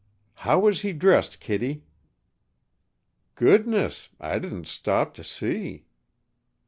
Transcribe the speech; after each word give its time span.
"How 0.37 0.57
was 0.57 0.81
he 0.81 0.93
dressed, 0.93 1.39
Kittie?" 1.39 1.83
"Goodness! 3.35 4.09
I 4.19 4.39
didn't 4.39 4.65
stop 4.65 5.13
to 5.13 5.23
see." 5.23 5.85